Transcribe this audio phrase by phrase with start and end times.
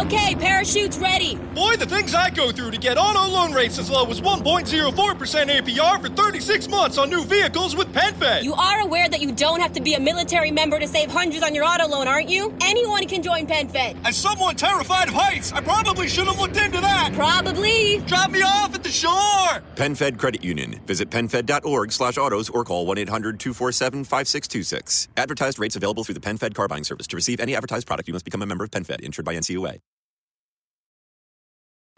[0.00, 1.34] Okay, parachute's ready.
[1.54, 4.96] Boy, the things I go through to get auto loan rates as low as 1.04%
[4.96, 8.42] APR for 36 months on new vehicles with PenFed.
[8.42, 11.44] You are aware that you don't have to be a military member to save hundreds
[11.44, 12.56] on your auto loan, aren't you?
[12.62, 13.98] Anyone can join PenFed.
[14.06, 17.12] As someone terrified of heights, I probably should have looked into that.
[17.12, 17.98] Probably.
[18.06, 19.62] Drop me off shore.
[19.76, 20.80] PenFed Credit Union.
[20.86, 25.08] Visit PenFed.org slash autos or call 1-800-247-5626.
[25.16, 27.06] Advertised rates available through the PenFed car buying service.
[27.08, 29.78] To receive any advertised product, you must become a member of PenFed, insured by NCUA.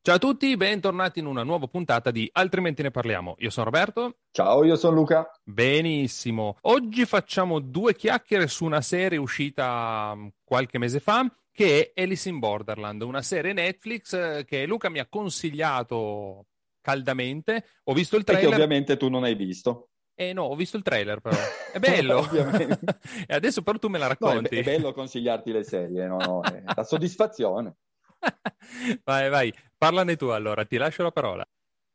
[0.00, 3.34] Ciao a tutti, bentornati in una nuova puntata di Altrimenti ne parliamo.
[3.38, 4.18] Io sono Roberto.
[4.30, 5.28] Ciao, io sono Luca.
[5.44, 6.56] Benissimo.
[6.62, 12.28] Oggi facciamo due chiacchiere su una serie uscita mm, qualche mese fa che è Alice
[12.28, 16.46] in Borderland, una serie Netflix eh, che Luca mi ha consigliato
[16.80, 17.64] caldamente.
[17.84, 18.48] Ho visto il E trailer.
[18.48, 19.90] che ovviamente tu non hai visto.
[20.14, 21.36] Eh no, ho visto il trailer però.
[21.72, 22.26] È bello.
[23.26, 24.48] E adesso però tu me la No, è, racconti.
[24.48, 27.74] be- è bello consigliarti le serie, no, no, è la soddisfazione.
[29.04, 29.54] vai, vai.
[29.76, 31.46] Parlane tu allora, ti lascio la parola.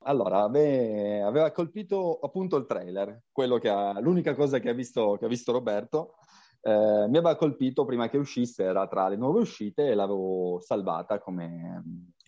[0.06, 5.16] Allora, me aveva colpito appunto il trailer, quello che ha, l'unica cosa che ha visto,
[5.18, 6.16] che ha visto Roberto.
[6.62, 11.20] Eh, mi aveva colpito prima che uscisse, era tra le nuove uscite e l'avevo salvata
[11.20, 11.84] come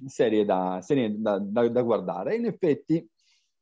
[0.07, 2.35] serie da, serie da, da- da guardare.
[2.35, 3.09] In effetti,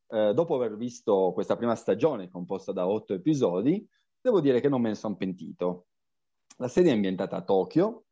[0.07, 3.87] eh, dopo aver visto questa prima stagione composta da otto episodi,
[4.21, 5.87] devo dire che non me ne sono pentito.
[6.57, 8.05] La serie è ambientata a Tokyo,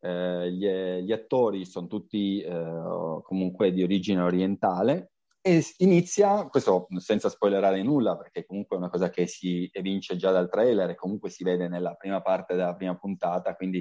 [0.00, 0.66] eh, gli,
[1.02, 8.16] gli attori sono tutti eh, comunque di origine orientale e inizia, questo senza spoilerare nulla
[8.16, 11.68] perché comunque è una cosa che si evince già dal trailer e comunque si vede
[11.68, 13.78] nella prima parte della prima puntata, quindi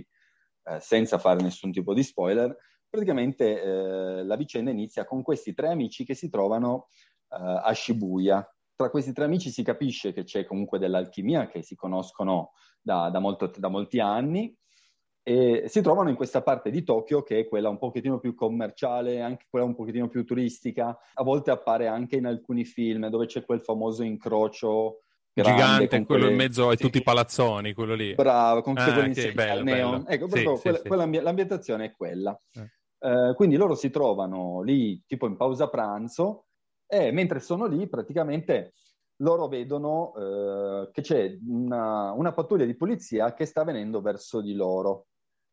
[0.64, 2.56] eh, senza fare nessun tipo di spoiler,
[2.90, 6.88] praticamente eh, la vicenda inizia con questi tre amici che si trovano
[7.30, 8.48] eh, a Shibuya.
[8.76, 13.20] Tra questi tre amici si capisce che c'è comunque dell'alchimia, che si conoscono da, da
[13.20, 14.56] molto- da molti anni
[15.28, 19.20] e si trovano in questa parte di Tokyo che è quella un pochettino più commerciale,
[19.20, 20.98] anche quella un pochettino più turistica.
[21.16, 25.02] A volte appare anche in alcuni film dove c'è quel famoso incrocio
[25.34, 28.16] Gigante, quello quelle- in mezzo ai sì, tutti i palazzoni, quello lì.
[28.16, 29.92] Bravo, con Ah, quelle che bello, neon.
[29.92, 30.08] bello.
[30.08, 30.88] Ecco, proprio sì, quella- sì.
[30.88, 32.42] quell'ambi- l'ambientazione è quella.
[32.54, 32.72] Eh.
[33.10, 36.46] Eh, quindi loro si trovano lì tipo in pausa pranzo
[36.88, 38.74] e mentre sono lì praticamente
[39.18, 44.54] loro vedono eh, che c'è una, una pattuglia di polizia che sta venendo verso di
[44.54, 45.08] loro.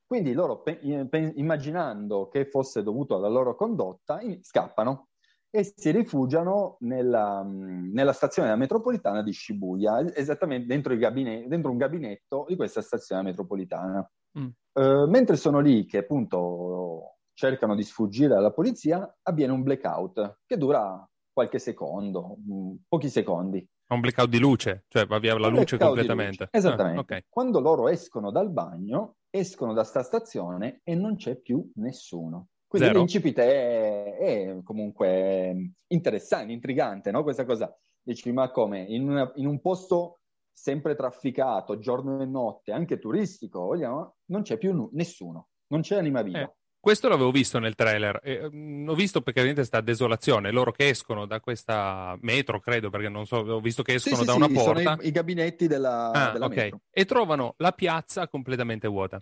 [0.06, 5.08] Quindi loro, pe- pe- immaginando che fosse dovuto alla loro condotta, in- scappano
[5.50, 11.76] e si rifugiano nella, nella stazione della metropolitana di Shibuya, esattamente dentro, gabine- dentro un
[11.76, 14.10] gabinetto di questa stazione metropolitana.
[14.38, 14.48] Mm.
[14.72, 20.56] Eh, mentre sono lì che appunto cercano di sfuggire alla polizia, avviene un blackout che
[20.56, 23.68] dura qualche secondo, mh, pochi secondi.
[23.94, 26.44] Un blackout di luce, cioè va via la luce completamente.
[26.44, 26.48] luce.
[26.50, 26.98] Esattamente.
[27.14, 27.24] Ah, ok.
[27.28, 32.48] Quando loro escono dal bagno, escono da sta stazione e non c'è più nessuno.
[32.66, 32.98] Quindi Zero.
[33.00, 37.22] l'incipit è, è comunque interessante, intrigante, no?
[37.22, 37.72] Questa cosa.
[38.02, 38.82] Dici, ma come?
[38.82, 40.20] In, una- in un posto
[40.52, 45.96] sempre trafficato, giorno e notte, anche turistico, vogliamo, non c'è più nu- nessuno, non c'è
[45.96, 46.40] anima viva.
[46.40, 48.20] Eh, Questo l'avevo visto nel trailer.
[48.22, 50.50] e, mm, ho visto praticamente questa desolazione.
[50.50, 54.20] Loro che escono da questa metro, credo, perché non so, ho visto che Sì, escono
[54.20, 55.02] sì, da sì, una sono porta.
[55.02, 56.54] i, i gabinetti della, Ah, della ok.
[56.54, 56.80] metro.
[56.90, 59.18] E trovano la piazza completamente vuota.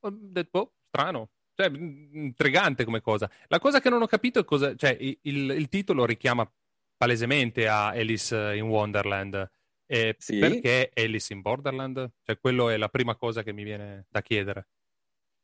[0.00, 1.28] Ho detto, boh, strano.
[1.54, 3.30] Cioè, mm, intrigante come cosa.
[3.48, 4.74] La cosa che non ho capito è cosa...
[4.74, 6.50] Cioè, il, il- il titolo richiama
[6.96, 9.50] palesemente a Alice in Wonderland.
[9.86, 10.38] Eh, Sì.
[10.38, 12.10] Perché Alice in Borderland?
[12.22, 14.68] Cioè, quello è la prima cosa che mi viene da chiedere.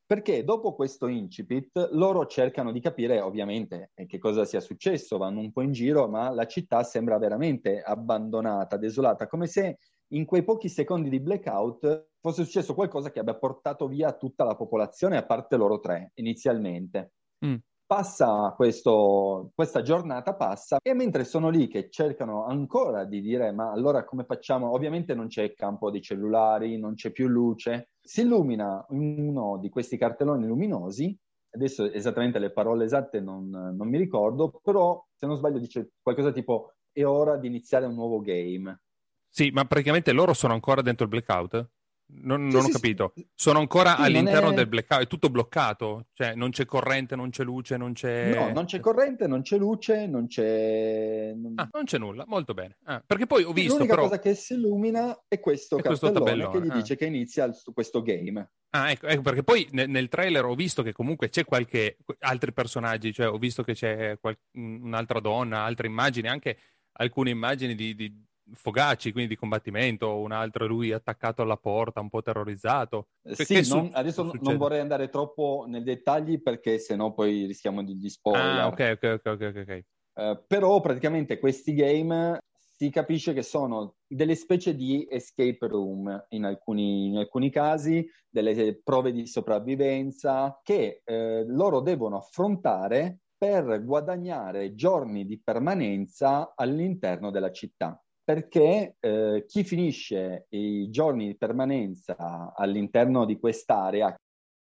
[0.09, 5.41] Perché dopo questo incipit loro cercano di capire ovviamente eh, che cosa sia successo, vanno
[5.41, 9.77] un po' in giro, ma la città sembra veramente abbandonata, desolata, come se
[10.15, 14.57] in quei pochi secondi di blackout fosse successo qualcosa che abbia portato via tutta la
[14.57, 17.13] popolazione, a parte loro tre inizialmente.
[17.45, 17.57] Mm.
[17.89, 23.71] Passa questo, questa giornata, passa, e mentre sono lì che cercano ancora di dire, ma
[23.71, 24.75] allora come facciamo?
[24.75, 27.93] Ovviamente non c'è campo dei cellulari, non c'è più luce.
[27.99, 31.19] Si illumina uno di questi cartelloni luminosi,
[31.55, 36.31] adesso esattamente le parole esatte non, non mi ricordo, però se non sbaglio dice qualcosa
[36.31, 38.83] tipo è ora di iniziare un nuovo game.
[39.31, 41.71] Sì, ma praticamente loro sono ancora dentro il blackout?
[42.11, 43.13] Non, Sì, non ho sì, capito.
[43.15, 43.29] sì.
[43.35, 47.45] Sono ancora all'interno è- del blackout, è tutto bloccato, cioè non c'è corrente, non c'è
[47.45, 48.35] luce, non c'è...
[48.35, 51.33] No, non c'è corrente, non c'è luce, non c'è...
[51.37, 52.79] non- Ah, non c'è nulla, molto bene.
[52.85, 54.07] Ah, perché poi ho visto L'unica però...
[54.09, 56.75] cosa che si illumina è questo È questo tabellone, che gli ah.
[56.77, 58.51] dice che inizia questo game.
[58.71, 62.53] Ah, ecco, ecco, perché poi nel, nel trailer ho visto che comunque c'è qualche altri
[62.55, 66.57] personaggi, cioè ho visto che c'è qual- un'altra donna, altre immagini, anche
[67.01, 72.09] alcune immagini di, di fogaci, quindi di combattimento, un altro lui attaccato alla porta, un
[72.09, 73.09] po' terrorizzato.
[73.23, 74.51] Eh, Che- Sì, non- adesso non- succede?
[74.51, 78.61] non vorrei andare troppo nei dettagli perché sennò poi rischiamo di, spoiler.
[78.61, 79.85] Ah, ok, ok, ok, ok, ok.
[80.21, 86.45] Eh, però praticamente questi game si capisce che sono delle specie di escape room in
[86.45, 94.75] alcuni, in alcuni casi, delle prove di sopravvivenza che eh, loro devono affrontare per guadagnare
[94.75, 98.01] giorni di permanenza all'interno della città.
[98.29, 104.15] Perché eh, chi finisce i giorni di permanenza all'interno di quest'area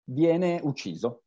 [0.09, 1.23] viene ucciso.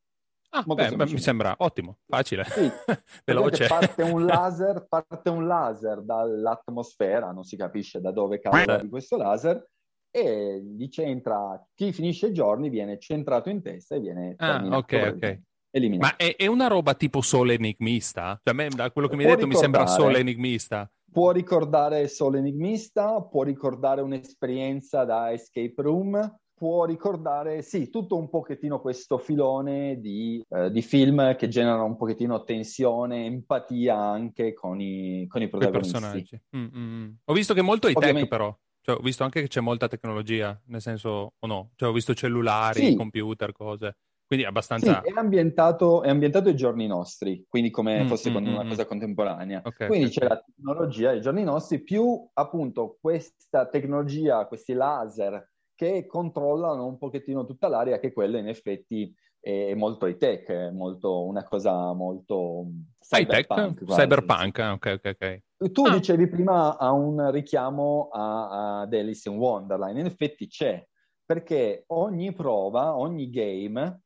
[0.52, 2.72] Ah, beh, beh, mi sembra ottimo, facile, Sì,
[3.26, 3.68] veloce.
[3.68, 9.18] Parte un, laser, parte un laser dall'atmosfera, non si capisce da dove cavolo di questo
[9.18, 9.68] laser,
[10.10, 15.12] e gli centra, chi finisce i giorni viene centrato in testa e viene Ah, ok,
[15.14, 15.42] ok.
[15.72, 16.16] eliminato.
[16.16, 18.40] Ma è, è una roba tipo solo enigmista?
[18.42, 20.90] Cioè, a me, da quello che mi hai detto, mi sembra solo enigmista.
[21.12, 28.30] Può ricordare solo enigmista, può ricordare un'esperienza da escape room, può ricordare, sì, tutto un
[28.30, 34.80] pochettino questo filone di, eh, di film che generano un pochettino tensione, empatia anche con
[34.82, 35.98] i, con i protagonisti.
[35.98, 36.42] personaggi.
[36.58, 37.12] Mm, mm, mm.
[37.26, 38.56] Ho visto che molto high tech, però.
[38.82, 41.72] Cioè, ho visto anche che c'è molta tecnologia, nel senso, o no?
[41.76, 42.96] Cioè, ho visto cellulari, Sì.
[42.96, 43.98] computer, cose.
[44.30, 45.02] Quindi Sì, abbastanza...
[45.02, 48.64] è ambientato, è ambientato ai giorni nostri, quindi come Mm, fosse mm, con mm, una
[48.64, 48.70] mm.
[48.70, 49.62] cosa contemporanea.
[49.66, 55.50] Ok, Quindi ok, c'è la tecnologia ai giorni nostri, più appunto questa tecnologia, questi laser
[55.74, 60.70] che controllano un pochettino tutta l'area, che quello in effetti è molto high tech, è
[60.70, 62.68] molto, una cosa molto
[63.00, 63.26] tech?
[63.26, 63.84] cyberpunk.
[63.84, 64.02] quasi.
[64.02, 65.72] Cyberpunk, ah, ok, ok, ok.
[65.72, 65.90] Tu Ah.
[65.90, 70.86] dicevi prima a un richiamo a, ad Alice in Wonderland, in effetti c'è,
[71.26, 74.02] perché ogni prova, ogni game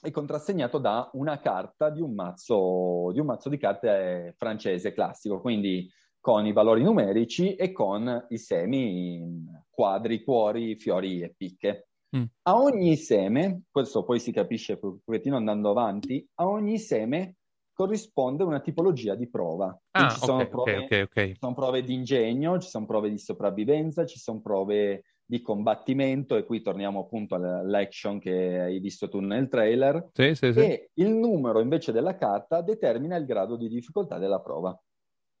[0.00, 5.40] è contrassegnato da una carta di un mazzo di, un mazzo di carte francese classico,
[5.40, 5.88] quindi
[6.18, 11.88] con i valori numerici e con i semi in quadri, cuori, fiori e picche.
[12.16, 12.24] Mm.
[12.42, 17.36] A ogni seme, questo poi si capisce un pochettino andando avanti, a ogni seme
[17.72, 19.74] corrisponde una tipologia di prova.
[19.92, 23.08] Ah, ci sono ok, prove- ok, ok, ci sono prove di ingegno, ci sono prove
[23.08, 29.08] di sopravvivenza, ci sono prove di combattimento e qui torniamo appunto all'action che hai visto
[29.08, 30.58] tu nel trailer Sì, sì, sì.
[30.58, 34.76] e il numero invece della carta determina il grado di difficoltà della prova.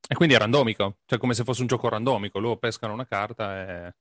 [0.08, 2.38] E quindi è randomico, cioè come se fosse un gioco randomico.
[2.38, 3.94] Loro pescano una carta e,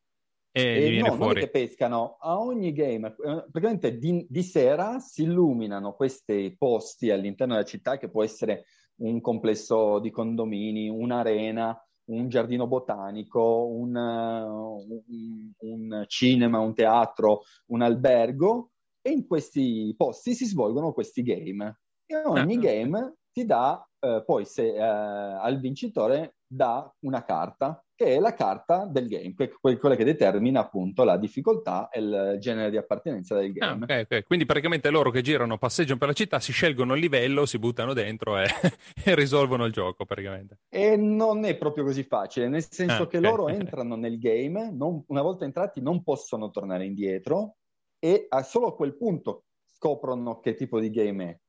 [0.51, 1.39] e E viene no, non fuori.
[1.39, 3.13] che pescano, a ogni game, eh,
[3.51, 8.65] praticamente di, di sera si illuminano questi posti all'interno della città che può essere
[8.97, 11.75] un complesso di condomini, un'arena,
[12.10, 18.72] un giardino botanico, un, eh, un- un cinema, un teatro, un albergo
[19.02, 21.80] e in questi posti si svolgono questi game.
[22.06, 27.84] E ogni Ah, game ti dà, eh, poi se eh, al vincitore dà una carta,
[28.00, 32.00] che è la carta del game, que- que- quella che determina appunto la difficoltà e
[32.00, 33.84] il genere di appartenenza del Ah, game.
[33.84, 34.24] ok, ok.
[34.25, 37.91] Quindi praticamente loro che girano, passeggiano per la città, si scelgono il livello, si buttano
[37.91, 38.46] dentro e,
[39.03, 40.60] e risolvono il gioco praticamente.
[40.70, 43.50] E non è proprio così facile, nel senso Ah, che loro
[43.84, 47.58] entrano nel game, non- una volta entrati non possono tornare indietro
[48.00, 51.39] e a- solo a quel punto scoprono che tipo di game è.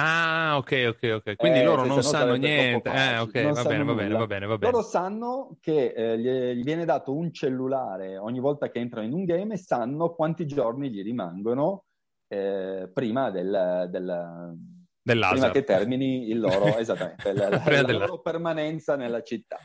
[0.00, 1.36] Ah, ok, ok, ok.
[1.36, 2.88] Quindi Eh, loro non sanno niente.
[2.90, 4.72] Eh, ok, Non va bene, va bene, va bene, va bene.
[4.72, 9.12] Loro sanno che eh, gli, gli viene dato un cellulare ogni volta che entrano in
[9.12, 11.84] un game e sanno quanti giorni gli rimangono
[12.28, 14.56] eh, prima del, del-
[15.02, 19.56] prima che termini il loro, esattamente, la, la- la loro permanenza nella città.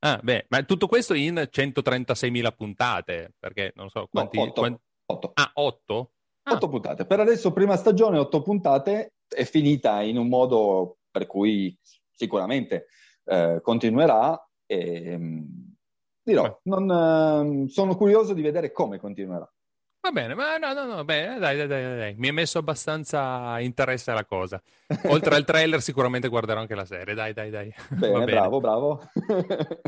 [0.00, 4.38] Ah, beh, ma tutto questo in 136.000 puntate, perché non so quanti...
[4.38, 4.60] otto.
[4.60, 4.78] quan-
[5.10, 5.30] Otto.
[5.34, 6.12] Ah, 8?
[6.42, 6.52] Ah.
[6.52, 7.06] Otto puntate.
[7.06, 11.78] Per adesso, prima stagione, otto puntate, è finita in un modo per cui
[12.12, 12.86] sicuramente
[13.24, 14.44] eh, continuerà.
[14.66, 15.74] E, mh,
[16.22, 19.48] dirò, non, ehm, sono curioso di vedere come continuerà.
[20.00, 23.58] Va bene, ma no, no, no, beh, dai, dai, dai, dai, mi è messo abbastanza
[23.60, 24.60] interesse alla cosa.
[25.06, 27.72] Oltre al trailer sicuramente guarderò anche la serie, dai, dai, dai.
[27.90, 28.24] Bene, bene.
[28.24, 29.02] bravo, bravo.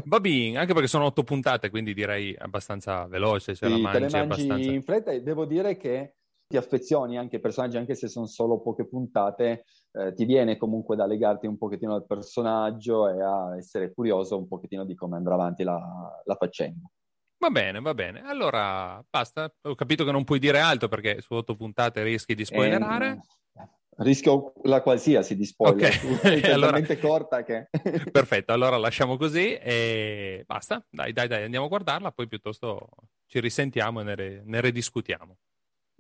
[0.05, 3.99] Va bene, anche perché sono otto puntate, quindi direi abbastanza veloce, la Sì, te mangi
[3.99, 4.71] le mangi abbastanza...
[4.71, 6.17] in fretta devo dire che
[6.51, 10.97] ti affezioni anche ai personaggi, anche se sono solo poche puntate, eh, ti viene comunque
[10.97, 15.35] da legarti un pochettino al personaggio e a essere curioso un pochettino di come andrà
[15.35, 15.79] avanti la,
[16.25, 16.91] la faccenda.
[17.39, 18.23] Va bene, va bene.
[18.23, 19.49] Allora, basta.
[19.63, 23.21] Ho capito che non puoi dire altro perché su otto puntate rischi di spoilerare.
[23.55, 25.89] Eh, rischio la qualsiasi di spoiler.
[25.89, 26.21] Ok.
[26.43, 27.69] È Allora- talmente corta che...
[28.11, 30.85] Perfetto, allora lasciamo così e basta.
[30.91, 32.89] Dai, dai, dai, andiamo a guardarla, poi piuttosto
[33.27, 35.37] ci risentiamo e ne, re- ne rediscutiamo.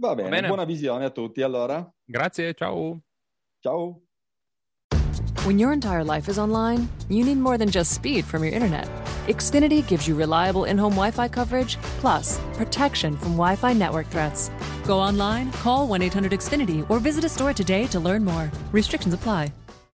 [0.01, 0.47] Va bene, bene.
[0.47, 1.87] buona visione a tutti allora.
[2.07, 3.03] Grazie, ciao.
[3.61, 4.01] Ciao.
[5.45, 8.89] When your entire life is online, you need more than just speed from your internet.
[9.27, 14.09] Xfinity gives you reliable in home Wi Fi coverage, plus protection from Wi Fi network
[14.09, 14.51] threats.
[14.87, 18.51] Go online, call 1 800 Xfinity, or visit a store today to learn more.
[18.73, 19.53] Restrictions apply.